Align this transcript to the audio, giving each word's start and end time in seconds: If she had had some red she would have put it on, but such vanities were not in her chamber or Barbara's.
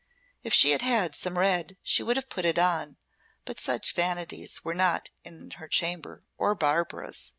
If 0.41 0.51
she 0.51 0.71
had 0.71 0.81
had 0.81 1.13
some 1.13 1.37
red 1.37 1.77
she 1.83 2.01
would 2.01 2.17
have 2.17 2.27
put 2.27 2.43
it 2.43 2.57
on, 2.57 2.97
but 3.45 3.59
such 3.59 3.93
vanities 3.93 4.65
were 4.65 4.73
not 4.73 5.11
in 5.23 5.51
her 5.57 5.67
chamber 5.67 6.23
or 6.39 6.55
Barbara's. 6.55 7.29